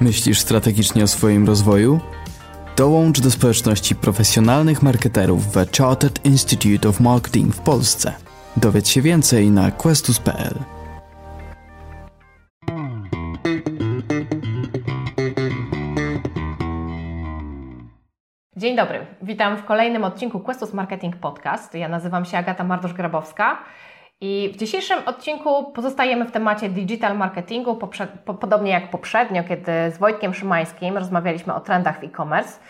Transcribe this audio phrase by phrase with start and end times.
[0.00, 2.00] Myślisz strategicznie o swoim rozwoju?
[2.76, 8.12] Dołącz do społeczności profesjonalnych marketerów w Chartered Institute of Marketing w Polsce.
[8.56, 10.54] Dowiedz się więcej na questus.pl.
[18.56, 21.74] Dzień dobry, witam w kolejnym odcinku Questus Marketing Podcast.
[21.74, 23.56] Ja nazywam się Agata Mardosz-Grabowska
[24.20, 29.98] i w dzisiejszym odcinku pozostajemy w temacie digital marketingu, po, podobnie jak poprzednio, kiedy z
[29.98, 32.60] Wojtkiem Szymańskim rozmawialiśmy o trendach w e-commerce.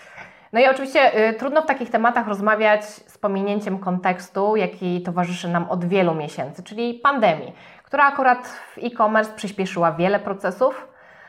[0.53, 5.71] No i oczywiście y, trudno w takich tematach rozmawiać z pominięciem kontekstu, jaki towarzyszy nam
[5.71, 7.53] od wielu miesięcy, czyli pandemii,
[7.85, 10.89] która akurat w e-commerce przyspieszyła wiele procesów,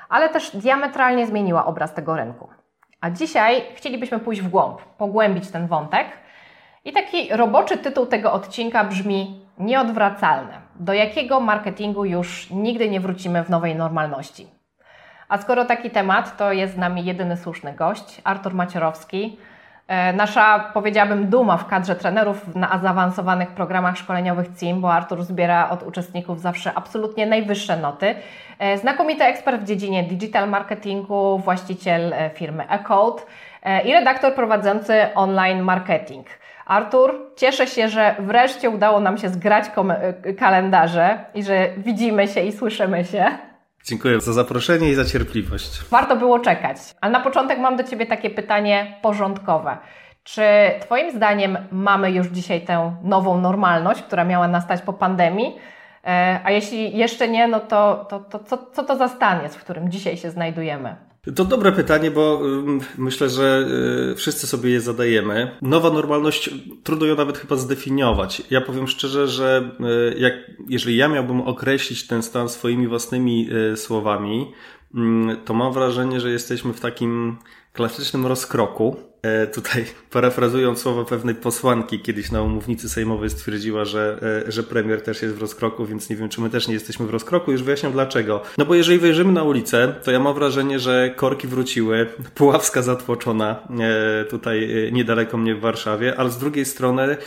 [0.10, 2.50] ale też diametralnie zmieniła obraz tego rynku.
[3.02, 6.08] A dzisiaj chcielibyśmy pójść w głąb, pogłębić ten wątek.
[6.86, 10.54] I taki roboczy tytuł tego odcinka brzmi Nieodwracalne.
[10.76, 14.48] Do jakiego marketingu już nigdy nie wrócimy w nowej normalności?
[15.30, 19.38] A skoro taki temat, to jest z nami jedyny słuszny gość, Artur Maciorowski.
[19.88, 25.70] E, nasza, powiedziałabym, duma w kadrze trenerów na zaawansowanych programach szkoleniowych CIM, bo Artur zbiera
[25.70, 28.16] od uczestników zawsze absolutnie najwyższe noty.
[28.60, 33.24] E, znakomity ekspert w dziedzinie digital marketingu, właściciel e, firmy eCode
[33.86, 36.28] i redaktor prowadzący online marketing.
[36.70, 39.66] Artur, cieszę się, że wreszcie udało nam się zgrać
[40.38, 43.26] kalendarze i że widzimy się i słyszymy się.
[43.84, 45.82] Dziękuję za zaproszenie i za cierpliwość.
[45.90, 46.78] Warto było czekać.
[47.02, 49.78] A na początek mam do Ciebie takie pytanie porządkowe.
[50.24, 50.42] Czy
[50.82, 55.56] Twoim zdaniem mamy już dzisiaj tę nową normalność, która miała nastać po pandemii?
[56.08, 59.58] E, a jeśli jeszcze nie, no to, to, to co, co to za stan jest,
[59.58, 61.09] w którym dzisiaj się znajdujemy?
[61.36, 62.42] To dobre pytanie, bo
[62.98, 63.68] myślę, że
[64.12, 65.52] y, wszyscy sobie je zadajemy.
[65.62, 66.50] Nowa normalność,
[66.84, 68.42] trudno ją nawet chyba zdefiniować.
[68.50, 69.72] Ja powiem szczerze, że
[70.14, 70.34] y, jak,
[70.70, 74.52] jeżeli ja miałbym określić ten stan swoimi własnymi y, słowami,
[75.46, 77.38] to mam wrażenie, że jesteśmy w takim
[77.74, 79.09] klasycznym rozkroku.
[79.22, 85.02] E, tutaj parafrazując słowa pewnej posłanki, kiedyś na umównicy sejmowej stwierdziła, że, e, że premier
[85.02, 87.52] też jest w rozkroku, więc nie wiem, czy my też nie jesteśmy w rozkroku.
[87.52, 88.42] Już wyjaśniam dlaczego.
[88.58, 93.60] No bo jeżeli wyjrzymy na ulicę, to ja mam wrażenie, że korki wróciły, Puławska zatłoczona
[93.80, 97.18] e, tutaj niedaleko mnie w Warszawie, ale z drugiej strony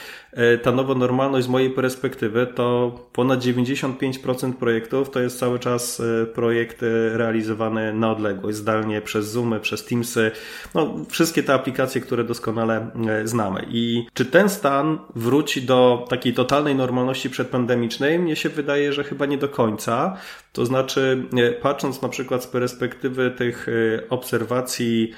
[0.62, 6.02] ta nowa normalność z mojej perspektywy to ponad 95% projektów to jest cały czas
[6.34, 6.78] projekt
[7.12, 10.30] realizowany na odległość, zdalnie przez Zoomy, przez Teamsy,
[10.74, 13.66] no wszystkie te aplikacje aplikacje, które doskonale e, znamy.
[13.68, 18.18] I czy ten stan wróci do takiej totalnej normalności przedpandemicznej?
[18.18, 20.16] Mnie się wydaje, że chyba nie do końca.
[20.52, 25.12] To znaczy, e, patrząc na przykład z perspektywy tych e, obserwacji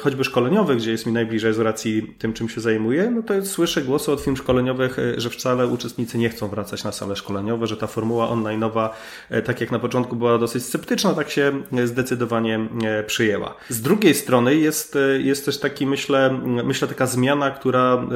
[0.00, 3.82] choćby szkoleniowych, gdzie jest mi najbliżej z racji tym, czym się zajmuję, no to słyszę
[3.82, 7.76] głosy od firm szkoleniowych, e, że wcale uczestnicy nie chcą wracać na sale szkoleniowe, że
[7.76, 8.88] ta formuła online'owa,
[9.30, 11.52] e, tak jak na początku była dosyć sceptyczna, tak się
[11.84, 12.68] zdecydowanie
[13.06, 13.54] przyjęła.
[13.68, 18.06] Z drugiej strony jest, jest też taki, myślę, myślę taka zmiana, która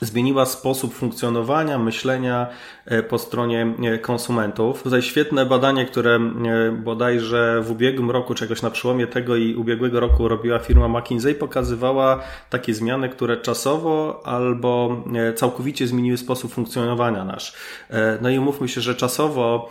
[0.00, 2.46] zmieniła sposób funkcjonowania, myślenia
[2.86, 4.82] e, po stronie e, konsumentów.
[4.82, 6.20] Tutaj świetne badanie, które e,
[6.72, 12.20] bodajże w ubiegłym roku, czegoś na przełomie tego i ubiegłego roku robiła firma McKinsey, pokazywała
[12.50, 15.02] takie zmiany, które czasowo albo
[15.36, 17.56] całkowicie zmieniły sposób funkcjonowania nasz.
[18.22, 19.70] No i umówmy się, że czasowo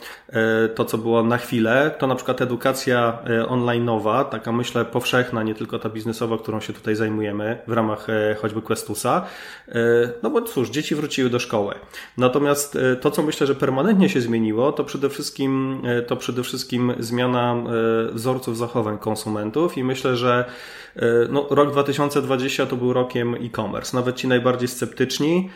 [0.76, 3.18] to, co było na chwilę, to na przykład edukacja
[3.48, 8.08] online'owa, taka myślę powszechna, nie tylko ta biznesowa, którą się tutaj zajmujemy w ramach
[8.42, 9.26] choćby Questusa,
[10.24, 11.76] no bo cóż, dzieci wróciły do szkoły.
[12.18, 16.44] Natomiast e, to, co myślę, że permanentnie się zmieniło, to przede wszystkim, e, to przede
[16.44, 20.46] wszystkim zmiana e, wzorców zachowań konsumentów i myślę, że
[21.30, 23.98] no, rok 2020 to był rokiem e-commerce.
[23.98, 25.50] Nawet ci najbardziej sceptyczni,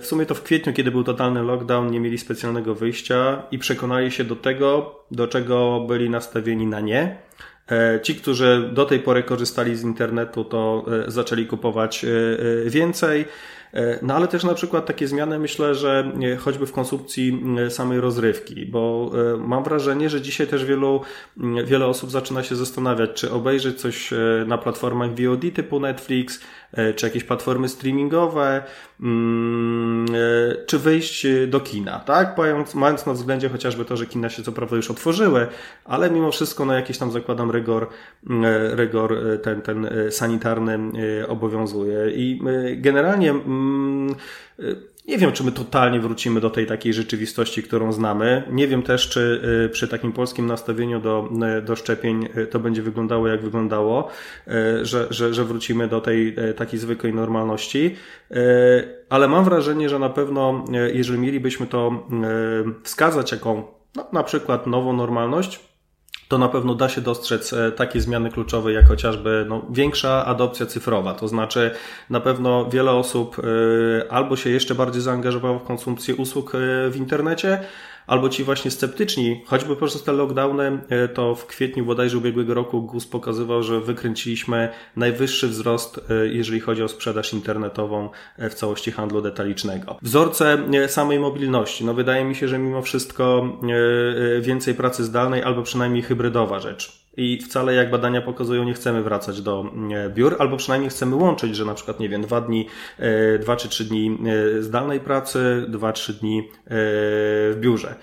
[0.00, 4.10] w sumie to w kwietniu, kiedy był totalny lockdown, nie mieli specjalnego wyjścia i przekonali
[4.10, 7.18] się do tego, do czego byli nastawieni na nie.
[8.02, 12.06] Ci, którzy do tej pory korzystali z internetu, to zaczęli kupować
[12.66, 13.24] więcej.
[13.74, 18.00] E, no ale też na przykład takie zmiany myślę, że e, choćby w konsumpcji samej
[18.00, 21.00] rozrywki, bo e, mam wrażenie, że dzisiaj też wielu,
[21.64, 24.10] wiele osób zaczyna się zastanawiać, czy obejrzeć coś
[24.46, 26.40] na platformach VOD typu Netflix,
[26.96, 28.62] czy jakieś platformy streamingowe,
[30.66, 32.36] czy wyjść do kina, tak?
[32.74, 35.46] Mając, na względzie chociażby to, że kina się co prawda już otworzyły,
[35.84, 37.88] ale mimo wszystko na jakiś tam zakładam rygor,
[38.70, 40.78] rygor ten, ten sanitarny
[41.28, 42.10] obowiązuje.
[42.10, 42.40] I
[42.76, 43.63] generalnie Mm,
[45.08, 48.42] nie wiem, czy my totalnie wrócimy do tej takiej rzeczywistości, którą znamy.
[48.50, 51.28] Nie wiem też, czy y, przy takim polskim nastawieniu do,
[51.58, 54.08] y, do szczepień y, to będzie wyglądało, jak wyglądało,
[54.82, 57.96] że, że, że wrócimy do tej takiej zwykłej normalności.
[59.08, 62.08] Ale mam wrażenie, że na pewno, jeżeli mielibyśmy to
[62.82, 65.60] wskazać jako no, na przykład nową normalność,
[66.34, 71.14] to na pewno da się dostrzec takie zmiany kluczowe, jak chociażby no, większa adopcja cyfrowa.
[71.14, 71.70] To znaczy,
[72.10, 73.36] na pewno wiele osób
[74.10, 76.52] albo się jeszcze bardziej zaangażowało w konsumpcję usług
[76.90, 77.60] w internecie,
[78.06, 82.82] albo ci właśnie sceptyczni, choćby przez te lockdowny, e, to w kwietniu bodajże ubiegłego roku
[82.82, 88.92] GUS pokazywał, że wykręciliśmy najwyższy wzrost, e, jeżeli chodzi o sprzedaż internetową e, w całości
[88.92, 89.96] handlu detalicznego.
[90.02, 90.58] Wzorce
[90.88, 91.84] samej mobilności.
[91.84, 93.58] No wydaje mi się, że mimo wszystko
[94.40, 97.03] więcej pracy zdalnej albo przynajmniej hybrydowa rzecz.
[97.16, 99.64] I wcale, jak badania pokazują, nie chcemy wracać do
[100.14, 102.68] biur, albo przynajmniej chcemy łączyć, że na przykład, nie wiem, dwa dni,
[102.98, 104.18] e, dwa czy trzy dni
[104.58, 107.94] e, zdalnej pracy, dwa, trzy dni e, w biurze.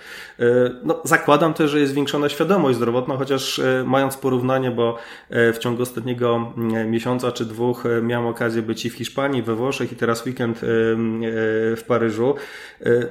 [0.83, 4.97] No, zakładam też, że jest zwiększona świadomość zdrowotna, chociaż mając porównanie, bo
[5.29, 6.53] w ciągu ostatniego
[6.85, 11.83] miesiąca czy dwóch miałem okazję być i w Hiszpanii, we Włoszech i teraz weekend w
[11.87, 12.35] Paryżu,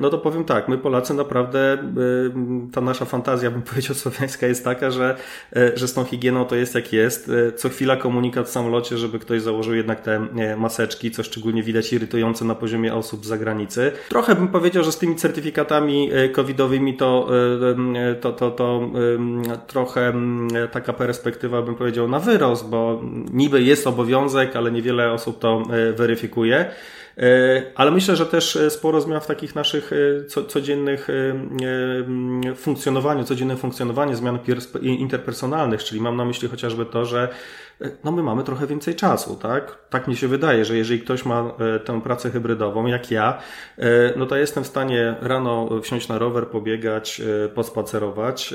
[0.00, 1.78] no to powiem tak, my Polacy naprawdę,
[2.72, 5.16] ta nasza fantazja, bym powiedział, słowiańska jest taka, że,
[5.74, 7.28] że z tą higieną to jest jak jest.
[7.48, 11.62] E, co chwila komunikat w samolocie, żeby ktoś założył jednak te e, maseczki, co szczególnie
[11.62, 13.92] widać irytujące na poziomie osób z zagranicy.
[14.08, 17.28] Trochę bym powiedział, że z tymi certyfikatami e, covidowymi to,
[18.20, 18.90] to, to, to
[19.66, 20.12] trochę
[20.72, 23.02] taka perspektywa bym powiedział na wyrost, bo
[23.32, 25.62] niby jest obowiązek, ale niewiele osób to
[25.96, 26.70] weryfikuje.
[27.74, 29.90] Ale myślę, że też sporo zmian w takich naszych
[30.48, 31.08] codziennych
[32.56, 34.38] funkcjonowaniu, codziennym funkcjonowaniu, zmian
[34.82, 37.28] interpersonalnych, czyli mam na myśli chociażby to, że
[38.04, 39.78] no my mamy trochę więcej czasu, tak?
[39.90, 41.52] Tak mi się wydaje, że jeżeli ktoś ma
[41.84, 43.38] tę pracę hybrydową, jak ja,
[44.16, 47.22] no to jestem w stanie rano wsiąść na rower, pobiegać,
[47.54, 48.54] pospacerować,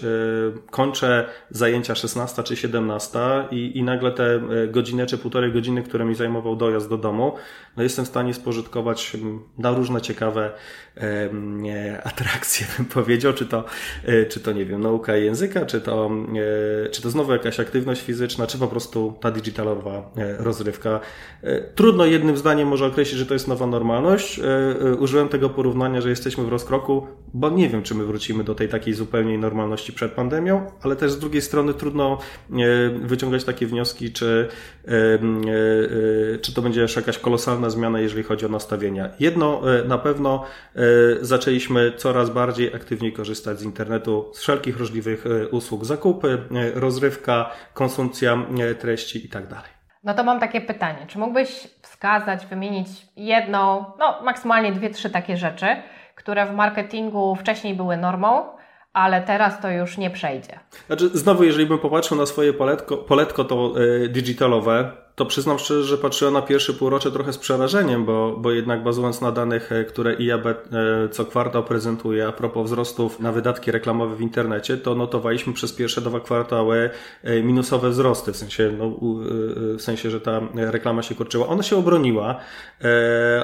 [0.72, 3.20] kończę zajęcia 16 czy 17
[3.52, 7.34] i, i nagle te godzinę czy półtorej godziny, które mi zajmował dojazd do domu,
[7.78, 9.18] no jestem w stanie spożytkować
[9.58, 10.52] na różne ciekawe
[10.98, 13.64] e, atrakcje, bym powiedział, czy to,
[14.06, 16.12] e, czy to nie wiem, nauka języka, czy to,
[16.86, 21.00] e, czy to znowu jakaś aktywność fizyczna, czy po prostu ta digitalowa e, rozrywka.
[21.44, 24.40] E, trudno jednym zdaniem może określić, że to jest nowa normalność.
[24.40, 28.56] E, użyłem tego porównania, że jesteśmy w rozkroku, bo nie wiem, czy my wrócimy do
[28.56, 32.18] tej takiej zupełnej normalności przed pandemią, ale też z drugiej strony trudno
[33.02, 34.48] wyciągać takie wnioski, czy,
[36.42, 39.10] czy to będzie jeszcze jakaś kolosalna zmiana, jeżeli chodzi o nastawienia.
[39.20, 40.44] Jedno na pewno
[41.22, 46.38] zaczęliśmy coraz bardziej aktywnie korzystać z internetu, z wszelkich możliwych usług, zakupy,
[46.76, 48.46] rozrywka, konsumpcja
[48.80, 49.70] treści i tak dalej.
[50.04, 51.06] No to mam takie pytanie.
[51.08, 55.66] Czy mógłbyś wskazać, wymienić jedną, no maksymalnie dwie, trzy takie rzeczy,
[56.16, 58.44] które w marketingu wcześniej były normą,
[58.94, 60.60] ale teraz to już nie przejdzie?
[60.88, 65.84] Znaczy, znowu, jeżeli bym popatrzył na swoje poletko, poletko to yy, digitalowe, to przyznam szczerze,
[65.84, 69.84] że patrzyłem na pierwszy półrocze trochę z przerażeniem, bo, bo jednak bazując na danych, e,
[69.84, 70.56] które IAB e,
[71.12, 76.02] co kwartał prezentuje a propos wzrostów na wydatki reklamowe w internecie, to notowaliśmy przez pierwsze
[76.02, 76.90] dwa kwartały
[77.24, 78.92] e, minusowe wzrosty, w sensie, no,
[79.78, 81.48] w sensie, że ta reklama się kurczyła.
[81.48, 82.40] Ona się obroniła.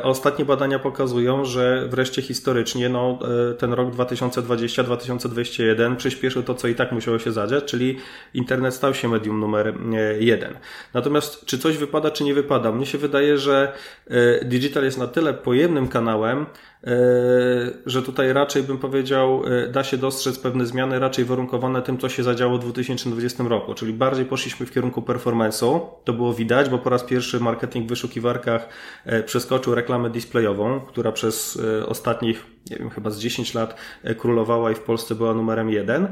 [0.04, 3.20] Ostatnie badania pokazują, że wreszcie historycznie no,
[3.58, 7.98] ten rok 2020-2021 przyspieszył to, co i tak musiało się zadziać, czyli
[8.34, 9.74] internet stał się medium numer
[10.20, 10.58] jeden.
[10.94, 12.72] Natomiast czy coś wypada, czy nie wypada.
[12.72, 13.74] Mnie się wydaje, że
[14.08, 16.46] e, digital jest na tyle pojemnym kanałem,
[16.84, 16.94] E,
[17.86, 22.10] że tutaj raczej bym powiedział, e, da się dostrzec pewne zmiany raczej warunkowane tym, co
[22.10, 26.78] się zadziało w 2020 roku, czyli bardziej poszliśmy w kierunku performance'u, to było widać, bo
[26.78, 28.70] po raz pierwszy marketing w wyszukiwarkach
[29.26, 33.76] przeskoczył reklamę displayową, która przez ostatnich, nie wiem, chyba z 10 lat
[34.18, 36.08] królowała i w Polsce była numerem jeden,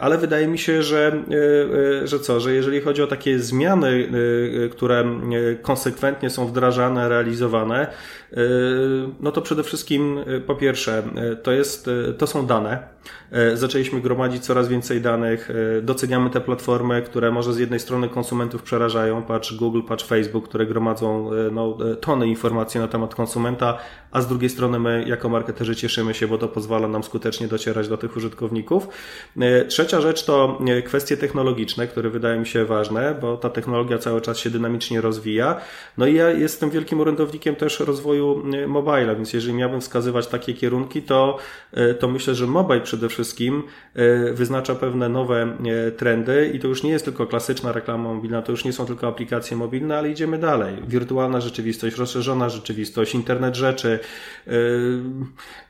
[0.00, 1.22] ale wydaje mi się, że,
[2.04, 4.08] że co, że jeżeli chodzi o takie zmiany,
[4.70, 5.04] które
[5.62, 7.86] konsekwentnie są wdrażane, realizowane,
[9.20, 12.95] no to przede wszystkim e, po pierwsze, e, to, jest, e, to są dane.
[13.54, 15.50] Zaczęliśmy gromadzić coraz więcej danych,
[15.82, 20.66] doceniamy te platformy, które może z jednej strony konsumentów przerażają, patrz Google, patrz Facebook, które
[20.66, 23.78] gromadzą no, tony informacji na temat konsumenta,
[24.10, 27.88] a z drugiej strony my jako marketerzy cieszymy się, bo to pozwala nam skutecznie docierać
[27.88, 28.88] do tych użytkowników.
[29.68, 34.38] Trzecia rzecz to kwestie technologiczne, które wydają mi się ważne, bo ta technologia cały czas
[34.38, 35.60] się dynamicznie rozwija.
[35.98, 41.02] No i ja jestem wielkim orędownikiem też rozwoju mobile, więc jeżeli miałbym wskazywać takie kierunki,
[41.02, 41.38] to,
[41.72, 43.62] e, to myślę, że mobile przede wszystkim
[43.94, 48.42] e, wyznacza pewne nowe e, trendy i to już nie jest tylko klasyczna reklama mobilna,
[48.42, 50.76] to już nie są tylko aplikacje mobilne, ale idziemy dalej.
[50.88, 53.98] Wirtualna rzeczywistość, rozszerzona rzeczywistość, internet rzeczy.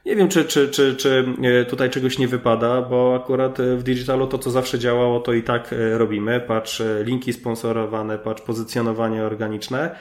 [0.07, 1.25] Nie wiem, czy, czy, czy, czy
[1.69, 5.75] tutaj czegoś nie wypada, bo akurat w digitalu to, co zawsze działało, to i tak
[5.93, 6.41] robimy.
[6.41, 9.97] Patrz, linki sponsorowane, patrz, pozycjonowanie organiczne,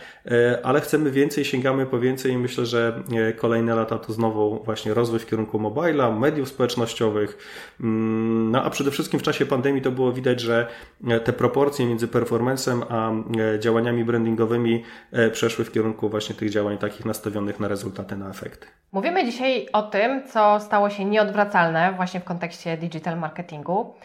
[0.63, 3.03] ale chcemy więcej, sięgamy po więcej i myślę, że
[3.38, 7.14] kolejne lata to znowu właśnie rozwój w kierunku mobila, mediów społecznościowych,
[7.79, 10.67] Mm, no a przede wszystkim w czasie pandemii to było widać, że
[11.24, 13.12] te proporcje między performancem a
[13.60, 14.84] działaniami brandingowymi
[15.31, 18.67] przeszły w kierunku właśnie tych działań takich nastawionych na rezultaty, na efekty.
[18.91, 23.95] Mówimy dzisiaj o tym, co stało się nieodwracalne właśnie w kontekście digital marketingu.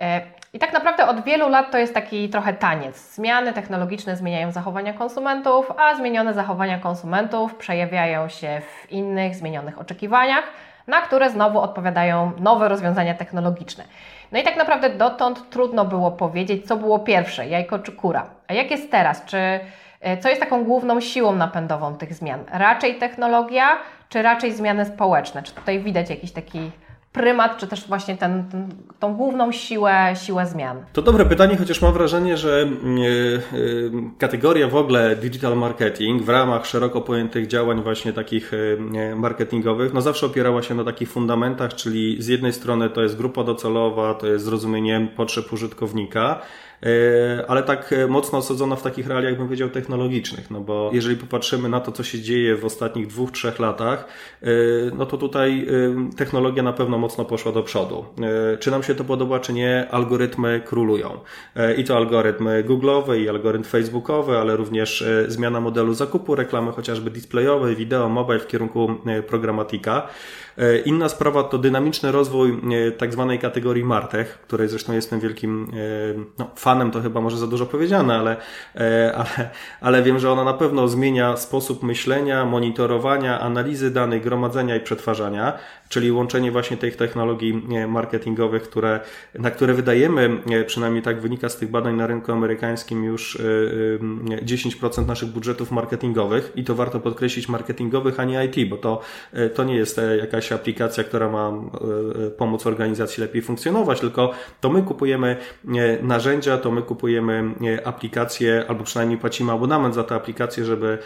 [0.00, 0.20] E,
[0.52, 3.14] I tak naprawdę od wielu lat to jest taki trochę taniec.
[3.14, 10.44] Zmiany technologiczne zmieniają zachowania konsumentów, a zmienione zachowania konsumentów przejawiają się w innych, zmienionych oczekiwaniach,
[10.88, 13.84] na które znowu odpowiadają nowe rozwiązania technologiczne.
[14.32, 18.26] No i tak naprawdę dotąd trudno było powiedzieć, co było pierwsze, jajko czy kura.
[18.48, 19.24] A jak jest teraz?
[19.24, 19.60] Czy
[20.00, 22.44] e, co jest taką główną siłą napędową tych zmian?
[22.52, 23.78] Raczej technologia,
[24.08, 25.42] czy raczej zmiany społeczne?
[25.42, 26.70] Czy tutaj widać jakiś taki
[27.18, 30.84] prymat, czy też właśnie ten, ten, tą główną siłę, siłę zmian?
[30.92, 33.00] To dobre pytanie, chociaż mam wrażenie, że yy,
[33.58, 38.52] yy, kategoria w ogóle digital marketing w ramach szeroko pojętych działań właśnie takich
[38.92, 43.16] yy, marketingowych, no zawsze opierała się na takich fundamentach, czyli z jednej strony to jest
[43.16, 46.67] grupa docelowa, to jest zrozumienie potrzeb użytkownika, E,
[47.48, 51.68] ale tak e, mocno osadzona w takich realiach, bym powiedział, technologicznych, no bo jeżeli popatrzymy
[51.68, 54.04] na to, co się dzieje w ostatnich dwóch, trzech latach,
[54.42, 54.46] e,
[54.98, 55.66] no to tutaj
[56.16, 58.04] technologia na pewno mocno poszła do przodu.
[58.60, 61.20] Czy nam się to podoba, czy nie, algorytmy królują.
[61.76, 67.76] I to algorytmy Google'owe i algorytm Facebookowy, ale również zmiana modelu zakupu reklamy, chociażby displayowej,
[67.76, 68.94] wideo, mobile w kierunku
[69.26, 70.08] programatika.
[70.58, 75.70] E, inna sprawa to dynamiczny rozwój e, tak zwanej kategorii Martech, której zresztą jestem wielkim
[75.72, 78.36] e, no, fanem, to chyba może za dużo powiedziane, ale,
[79.20, 84.80] ale, ale wiem, że ona na pewno zmienia sposób myślenia, monitorowania, analizy danych, gromadzenia i
[84.80, 85.52] przetwarzania,
[85.88, 89.00] czyli łączenie właśnie tych technologii marketingowych, które,
[89.34, 93.38] na które wydajemy, przynajmniej tak wynika z tych badań na rynku amerykańskim, już
[94.42, 96.52] 10% naszych budżetów marketingowych.
[96.56, 99.00] I to warto podkreślić marketingowych, a nie IT, bo to,
[99.54, 104.30] to nie jest jakaś aplikacja, która ma e, e, pomóc organizacji lepiej funkcjonować, tylko
[104.60, 105.36] to my kupujemy
[105.68, 107.54] e, narzędzia, to my kupujemy
[107.84, 110.98] aplikacje, albo przynajmniej płacimy abonament za te aplikacje, żeby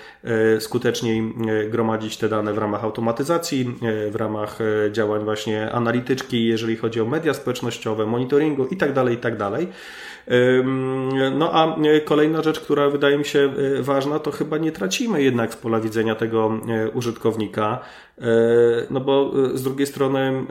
[0.59, 1.35] skuteczniej
[1.71, 3.75] gromadzić te dane w ramach automatyzacji,
[4.11, 4.59] w ramach
[4.93, 9.51] działań właśnie analityczki, jeżeli chodzi o media społecznościowe, monitoringu itd., tak itd.
[11.35, 15.57] No a kolejna rzecz, która wydaje mi się ważna, to chyba nie tracimy jednak z
[15.57, 16.61] pola widzenia tego
[16.95, 17.81] użytkownika.
[18.23, 18.27] E,
[18.91, 20.45] no bo e, z drugiej strony e,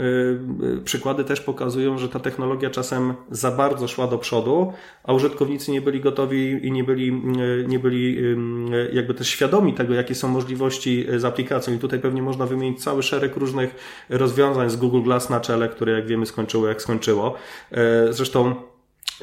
[0.83, 4.73] przykłady też pokazują, że ta technologia czasem za bardzo szła do przodu,
[5.03, 7.21] a użytkownicy nie byli gotowi i nie byli,
[7.67, 8.17] nie byli
[8.93, 11.73] jakby też świadomi tego, jakie są możliwości z aplikacją.
[11.73, 13.75] I tutaj pewnie można wymienić cały szereg różnych
[14.09, 17.35] rozwiązań z Google Glass na czele, które jak wiemy skończyło jak skończyło.
[18.09, 18.55] Zresztą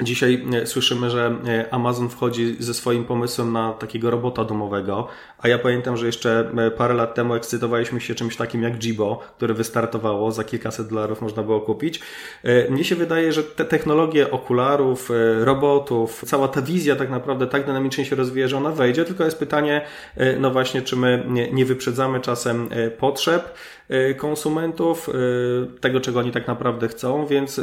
[0.01, 5.47] Dzisiaj e, słyszymy, że e, Amazon wchodzi ze swoim pomysłem na takiego robota domowego, a
[5.47, 9.53] ja pamiętam, że jeszcze e, parę lat temu ekscytowaliśmy się czymś takim jak Jibo, które
[9.53, 11.99] wystartowało, za kilkaset dolarów można było kupić.
[12.69, 18.05] Mnie się wydaje, że te technologie okularów, robotów, cała ta wizja tak naprawdę tak dynamicznie
[18.05, 19.81] się rozwija, że ona wejdzie, tylko jest pytanie,
[20.39, 23.53] no właśnie, czy my nie wyprzedzamy czasem potrzeb
[24.17, 25.09] konsumentów,
[25.81, 27.61] tego czego oni tak naprawdę chcą, więc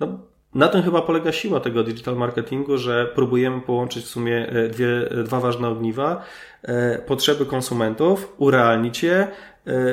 [0.00, 0.18] no,
[0.54, 5.10] na tym chyba polega siła tego digital marketingu, że próbujemy połączyć w sumie e, dwie,
[5.10, 6.22] e, dwa ważne ogniwa.
[6.62, 9.28] E, potrzeby konsumentów, urealnić je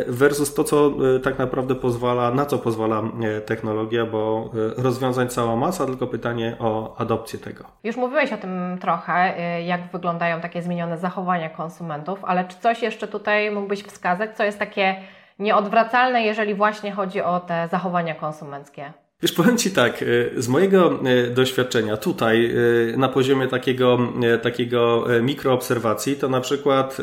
[0.07, 0.91] versus to, co
[1.23, 3.03] tak naprawdę pozwala, na co pozwala
[3.45, 7.63] technologia, bo rozwiązań cała masa, tylko pytanie o adopcję tego.
[7.83, 13.07] Już mówiłeś o tym trochę, jak wyglądają takie zmienione zachowania konsumentów, ale czy coś jeszcze
[13.07, 14.95] tutaj mógłbyś wskazać, co jest takie
[15.39, 18.93] nieodwracalne, jeżeli właśnie chodzi o te zachowania konsumenckie?
[19.21, 20.05] Wiesz, powiem Ci tak, e,
[20.41, 22.45] z mojego e, doświadczenia tutaj
[22.93, 23.99] e, na poziomie takiego,
[24.41, 26.97] takiego mikroobserwacji, to na przykład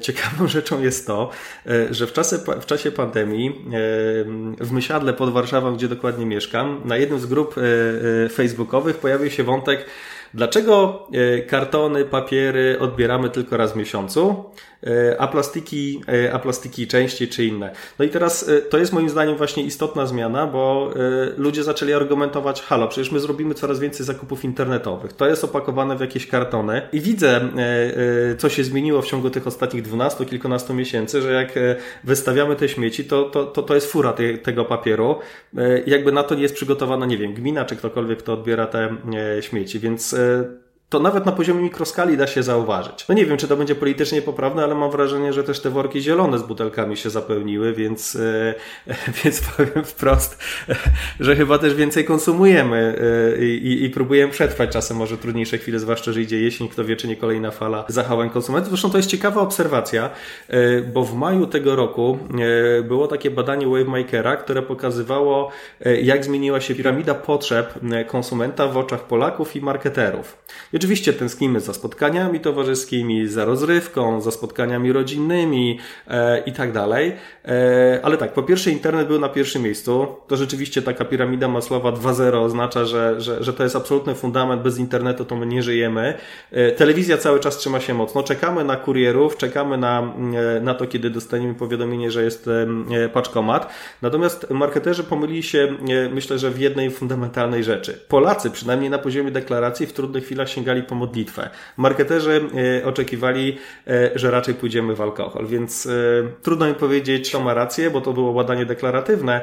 [0.00, 1.30] ciekawą rzeczą jest to,
[1.90, 3.64] że w czasie, w czasie pandemii
[4.60, 7.54] w Mysiadle pod Warszawą, gdzie dokładnie mieszkam, na jednym z grup
[8.32, 9.86] facebookowych pojawił się wątek
[10.34, 11.08] Dlaczego
[11.46, 14.44] kartony, papiery odbieramy tylko raz w miesiącu?
[14.86, 17.70] E, a plastiki, e, a plastiki częściej czy inne.
[17.98, 20.90] No i teraz e, to jest moim zdaniem właśnie istotna zmiana, bo
[21.36, 25.12] ludzie zaczęli argumentować, halo, przecież my zrobimy coraz więcej zakupów internetowych.
[25.12, 27.40] To jest opakowane w jakieś kartony i widzę,
[28.38, 31.52] co się zmieniło w ciągu tych ostatnich 12, kilkunastu miesięcy, że jak
[32.04, 35.18] wystawiamy te śmieci, to, to, to, to jest fura te, tego papieru.
[35.86, 38.96] Jakby na to nie jest przygotowana, nie wiem, gmina czy ktokolwiek, kto odbiera te
[39.40, 40.65] śmieci, więc 呃。
[40.88, 43.08] To nawet na poziomie mikroskali da się zauważyć.
[43.08, 46.00] No nie wiem, czy to będzie politycznie poprawne, ale mam wrażenie, że też te worki
[46.00, 48.54] zielone z butelkami się zapełniły, więc, e,
[49.24, 50.38] więc powiem wprost,
[51.20, 52.98] że chyba też więcej konsumujemy
[53.38, 56.96] e, i, i próbujemy przetrwać czasem może trudniejsze chwile, zwłaszcza, że idzie jesień, kto wie,
[56.96, 58.70] czy nie kolejna fala zachowań konsumentów.
[58.70, 60.10] Zresztą to jest ciekawa obserwacja,
[60.48, 62.18] e, bo w maju tego roku
[62.84, 65.50] było takie badanie Wavemakera, które pokazywało,
[66.02, 67.74] jak zmieniła się piramida potrzeb
[68.06, 70.36] konsumenta w oczach Polaków i marketerów.
[70.76, 75.78] I oczywiście tęsknimy za spotkaniami towarzyskimi, za rozrywką, za spotkaniami rodzinnymi
[76.08, 77.12] e, i tak dalej.
[77.44, 80.06] E, ale tak, po pierwsze internet był na pierwszym miejscu.
[80.26, 84.62] To rzeczywiście taka piramida Maslowa 2.0 oznacza, że, że, że to jest absolutny fundament.
[84.62, 86.14] Bez internetu to my nie żyjemy.
[86.50, 88.22] E, telewizja cały czas trzyma się mocno.
[88.22, 90.14] Czekamy na kurierów, czekamy na,
[90.56, 93.72] e, na to, kiedy dostaniemy powiadomienie, że jest e, paczkomat.
[94.02, 98.00] Natomiast marketerzy pomylili się, e, myślę, że w jednej fundamentalnej rzeczy.
[98.08, 101.50] Polacy, przynajmniej na poziomie deklaracji, w trudnych chwilach sięgali sięgali po modlitwę.
[101.76, 102.48] Marketerzy
[102.82, 105.90] e, oczekiwali, e, że raczej pójdziemy w alkohol, więc e,
[106.42, 109.40] trudno mi powiedzieć, kto ma rację, bo to było badanie deklaratywne,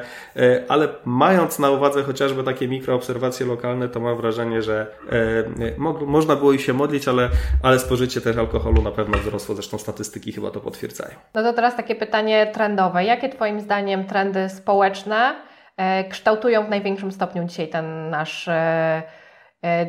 [0.68, 4.86] ale mając na uwadze chociażby takie mikroobserwacje lokalne, to mam wrażenie, że
[6.06, 7.28] można było i się modlić, ale,
[7.62, 11.14] ale spożycie też alkoholu na pewno wzrosło, zresztą statystyki chyba to potwierdzają.
[11.34, 13.04] No to teraz takie pytanie trendowe.
[13.04, 15.34] Jakie Twoim zdaniem trendy społeczne
[16.10, 18.48] kształtują w największym stopniu dzisiaj ten nasz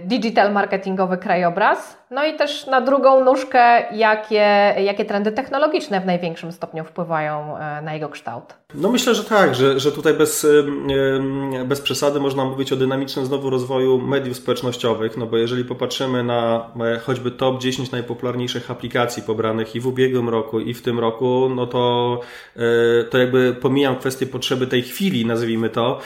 [0.06, 1.98] digital marketingowy krajobraz.
[2.12, 7.82] No i też na drugą nóżkę, jakie, jakie trendy technologiczne w największym stopniu wpływają e,
[7.82, 8.44] na jego kształt.
[8.76, 10.48] No myślę, że tak, że, że tutaj bez,
[11.66, 16.70] bez przesady można mówić o dynamicznym znowu rozwoju mediów społecznościowych, no bo jeżeli popatrzymy na
[16.96, 21.50] e, choćby top 10 najpopularniejszych aplikacji pobranych i w ubiegłym roku i w tym roku,
[21.56, 22.20] no to,
[23.10, 26.00] to jakby pomijam kwestię potrzeby tej chwili, nazwijmy to,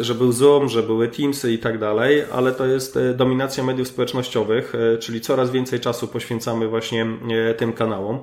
[0.00, 3.88] że był Zoom, że były Teamsy i tak dalej, ale to jest E, dominacja mediów
[3.88, 7.06] społecznościowych, e, czyli coraz więcej czasu poświęcamy właśnie
[7.50, 8.18] e, tym kanałom.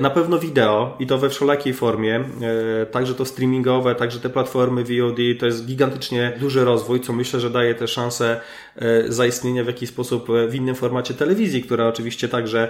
[0.00, 2.24] Na pewno wideo i to we wszelakiej formie,
[2.90, 7.50] także to streamingowe, także te platformy VOD, to jest gigantycznie duży rozwój, co myślę, że
[7.50, 8.40] daje te szanse
[9.08, 12.68] zaistnienia w jakiś sposób w innym formacie telewizji, która oczywiście także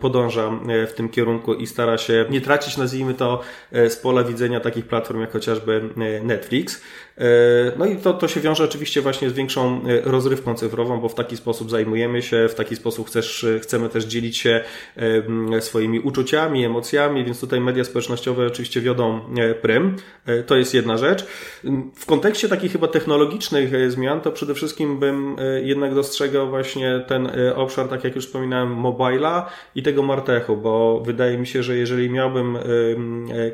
[0.00, 0.50] podąża
[0.86, 3.40] w tym kierunku i stara się nie tracić, nazwijmy to,
[3.72, 5.88] z pola widzenia takich platform jak chociażby
[6.22, 6.82] Netflix.
[7.78, 11.14] No i to, to się wiąże oczywiście właśnie z większą e, rozrywką cyfrową, bo w
[11.14, 14.64] taki sposób zajmujemy się, w taki sposób chcesz, chcemy też dzielić się
[15.60, 19.96] swoimi uczuciami, emocjami, więc tutaj media społecznościowe oczywiście wiodą e, prym.
[20.26, 21.26] E, to jest jedna rzecz.
[21.96, 27.88] W kontekście takich chyba technologicznych zmian, to przede wszystkim bym jednak dostrzegał właśnie ten obszar,
[27.88, 32.58] tak jak już wspominałem, mobila i tego martechu, bo wydaje mi się, że jeżeli miałbym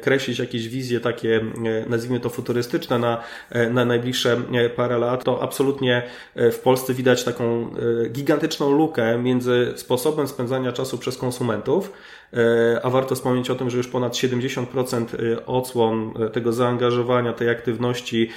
[0.01, 1.41] kreślić jakieś wizje takie,
[1.89, 3.23] nazwijmy to futurystyczne na,
[3.71, 4.37] na najbliższe
[4.77, 6.03] parę lat, to absolutnie
[6.35, 7.45] e, w Polsce widać taką
[8.05, 11.93] e, gigantyczną lukę między sposobem spędzania czasu przez konsumentów,
[12.33, 17.33] E, a warto wspomnieć o tym, że już ponad 70% e, odsłon e, tego zaangażowania,
[17.33, 18.31] tej aktywności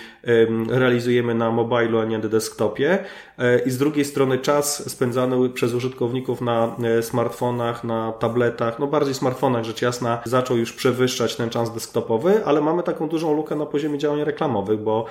[0.70, 3.00] realizujemy na mobilu, a nie na desktopie.
[3.66, 9.64] I z drugiej strony czas spędzany przez użytkowników na smartfonach, na tabletach, no bardziej smartfonach
[9.64, 13.98] rzecz jasna, zaczął już przewyższać ten czas desktopowy, ale mamy taką dużą lukę na poziomie
[13.98, 15.03] działań reklamowych, bo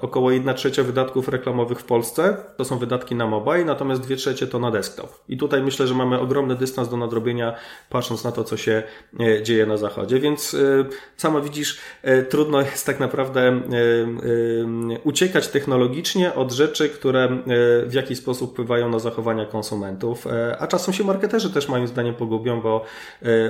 [0.00, 4.46] około 1 trzecia wydatków reklamowych w Polsce to są wydatki na mobile, natomiast 2 trzecie
[4.46, 5.20] to na desktop.
[5.28, 7.54] I tutaj myślę, że mamy ogromny dystans do nadrobienia
[7.90, 8.82] patrząc na to, co się
[9.20, 10.20] e, dzieje na zachodzie.
[10.20, 10.84] Więc e,
[11.16, 13.60] sama widzisz, e, trudno jest tak naprawdę
[15.04, 17.42] uciekać technologicznie od rzeczy, które
[17.86, 20.26] w jakiś sposób wpływają na zachowania konsumentów,
[20.58, 22.84] a czasem się marketerzy też moim zdaniem pogubią, bo,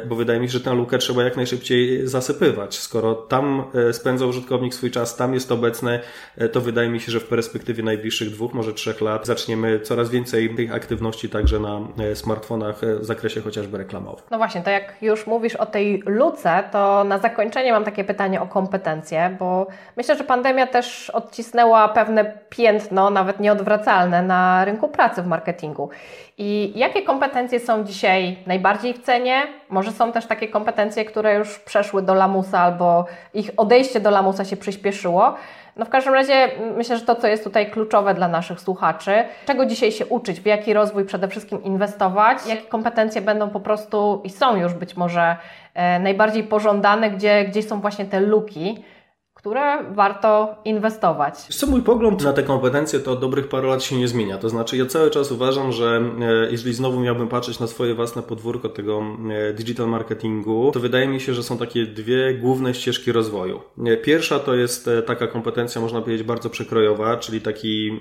[0.08, 2.78] bo wydaje mi się, że tę lukę trzeba jak najszybciej zasypywać.
[2.78, 6.00] Skoro tam spędza użytkownik swój czas, tam jest obecny,
[6.52, 10.54] to wydaje mi się, że w perspektywie najbliższych dwóch, może trzech lat zaczniemy coraz więcej
[10.56, 11.80] tych aktywności także na
[12.14, 14.24] smartfonach w zakresie chociażby reklamy reklamowych.
[14.30, 18.40] No właśnie, to jak już mówisz o tej luce, to na zakończenie mam takie pytanie
[18.40, 25.22] o kompetencje, bo myślę, że pandemia też odcisnęła pewne piętno, nawet nieodwracalne, na rynku pracy
[25.22, 25.90] w marketingu.
[26.38, 29.42] I jakie kompetencje są dzisiaj najbardziej w cenie?
[29.68, 34.44] Może są też takie kompetencje, które już przeszły do lamusa albo ich odejście do lamusa
[34.44, 35.34] się przyspieszyło.
[35.76, 39.66] No w każdym razie myślę, że to, co jest tutaj kluczowe dla naszych słuchaczy, czego
[39.66, 44.30] dzisiaj się uczyć, w jaki rozwój przede wszystkim inwestować, jakie kompetencje będą po prostu i
[44.30, 45.36] są już być może
[45.74, 48.84] e, najbardziej pożądane, gdzie, gdzie są właśnie te luki,
[49.42, 51.34] które warto inwestować.
[51.34, 54.38] Co mój pogląd na te kompetencje to od dobrych paru lat się nie zmienia.
[54.38, 58.22] To znaczy ja cały czas uważam, że e, jeżeli znowu miałbym patrzeć na swoje własne
[58.22, 63.12] podwórko tego e, digital marketingu, to wydaje mi się, że są takie dwie główne ścieżki
[63.12, 63.60] rozwoju.
[63.86, 68.00] E, pierwsza to jest taka kompetencja, można powiedzieć, bardzo przekrojowa, czyli taki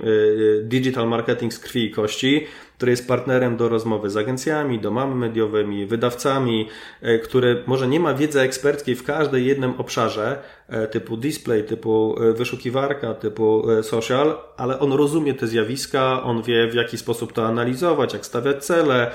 [0.64, 2.46] digital marketing z krwi i kości,
[2.82, 6.70] który jest partnerem do rozmowy z agencjami, domami mediowymi, wydawcami,
[7.02, 12.16] e, który może nie ma wiedzy eksperckiej w każdym jednym obszarze, e, typu display, typu
[12.22, 17.46] e, wyszukiwarka, typu social, ale on rozumie te zjawiska, on wie w jaki sposób to
[17.46, 19.12] analizować, jak stawiać cele.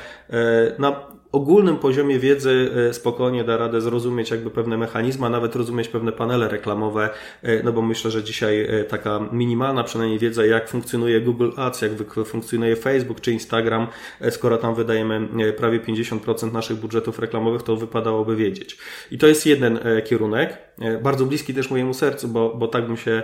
[0.79, 5.89] Na ogólnym poziomie wiedzy e, spokojnie da radę zrozumieć jakby pewne mechanizmy, a nawet rozumieć
[5.89, 7.11] pewne panele reklamowe,
[7.43, 11.83] e, no bo myślę, że dzisiaj e, taka minimalna przynajmniej wiedza, jak funkcjonuje Google Ads,
[11.83, 11.93] jak
[12.27, 13.87] funkcjonuje Facebook czy Instagram,
[14.31, 18.79] skoro tam wydajemy prawie 50% naszych budżetów reklamowych, to wypadałoby wiedzieć.
[19.11, 20.59] I to jest jeden kierunek,
[21.03, 23.23] bardzo bliski też mojemu sercu, bo, bo tak bym się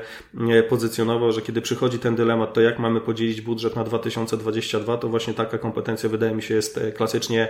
[0.69, 5.35] pozycjonował, że kiedy przychodzi ten dylemat, to jak mamy podzielić budżet na 2022, to właśnie
[5.35, 7.49] taka kompetencja wydaje mi się jest klasycznie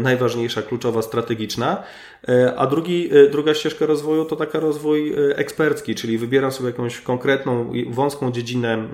[0.00, 1.82] najważniejsza, kluczowa, strategiczna.
[2.28, 6.68] E, a drugi, e, druga ścieżka rozwoju to taka rozwój e, ekspercki, czyli wybieram sobie
[6.68, 8.88] jakąś konkretną, wąską dziedzinę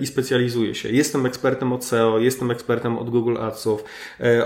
[0.00, 0.88] i specjalizuję się.
[0.88, 3.84] Jestem ekspertem od SEO, jestem ekspertem od Google Adsów,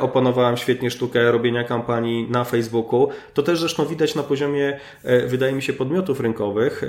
[0.00, 3.08] opanowałem świetnie sztukę robienia kampanii na Facebooku.
[3.34, 4.80] To też zresztą widać na poziomie,
[5.44, 6.82] wydaje mi się, podmiotów rynkowych,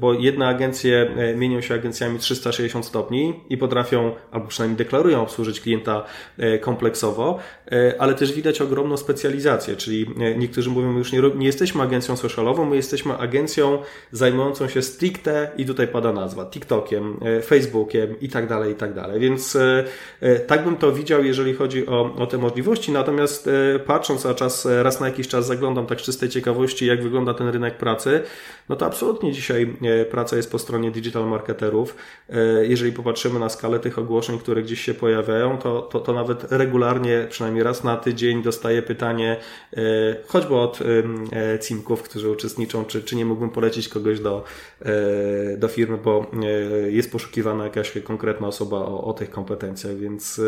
[0.00, 6.04] bo jedne agencje mienią się agencjami 360 stopni i potrafią, albo przynajmniej deklarują obsłużyć klienta
[6.60, 7.38] kompleksowo,
[7.98, 10.06] ale też widać ogromną specjalizację, czyli
[10.38, 13.78] niektórzy mówią, już nie, nie jesteśmy agencją socialową, my jesteśmy agencją
[14.12, 19.20] zajmującą się stricte, i tutaj pada nazwa, TikTokiem, Facebookiem i tak dalej, i tak dalej.
[19.20, 19.58] Więc
[20.46, 22.92] tak bym to widział, jeżeli chodzi o, o te możliwości.
[22.92, 23.50] Natomiast
[23.86, 27.48] patrząc, a czas raz na jakiś czas zaglądam tak z czystej ciekawości, jak wygląda ten
[27.48, 28.22] rynek pracy,
[28.68, 29.76] no to absolutnie dzisiaj
[30.10, 31.96] praca jest po stronie digital marketerów.
[32.62, 37.26] Jeżeli popatrzymy na skalę tych ogłoszeń, które gdzieś się pojawiają, to, to, to nawet regularnie,
[37.30, 39.36] przynajmniej raz na tydzień dostaję pytanie,
[40.26, 40.78] choćby od
[41.32, 44.44] e, cimków, którzy uczestniczą, czy, czy nie mógłbym polecić kogoś do,
[44.82, 46.46] e, do firmy, bo e,
[46.90, 50.40] jest poszukiwana jakaś konkretna osoba o, o tych kompetencjach, więc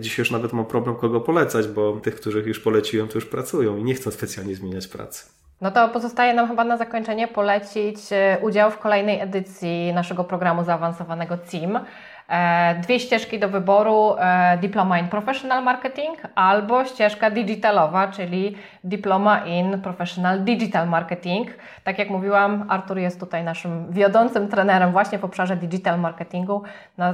[0.00, 3.76] dzisiaj już nawet mam problem kogo polecać, bo tych, których już poleciłem, to już pracują
[3.76, 5.37] i nie chcą specjalnie zmieniać pracy.
[5.60, 7.96] No to pozostaje nam chyba na zakończenie polecić
[8.42, 11.78] udział w kolejnej edycji naszego programu zaawansowanego CIM.
[12.28, 19.44] E, dwie ścieżki do wyboru: e, Diploma in Professional Marketing albo ścieżka digitalowa, czyli Diploma
[19.44, 21.48] in Professional Digital Marketing.
[21.84, 26.62] Tak jak mówiłam, Artur jest tutaj naszym wiodącym trenerem właśnie w obszarze digital marketingu.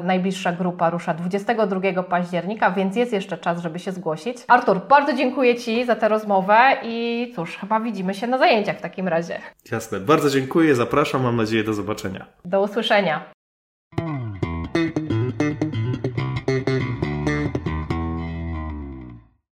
[0.05, 4.37] Najbliższa grupa rusza 22 października, więc jest jeszcze czas, żeby się zgłosić.
[4.49, 8.81] Artur, bardzo dziękuję Ci za tę rozmowę i cóż, chyba widzimy się na zajęciach w
[8.81, 9.39] takim razie.
[9.71, 12.27] Jasne, bardzo dziękuję, zapraszam, mam nadzieję do zobaczenia.
[12.45, 13.35] Do usłyszenia.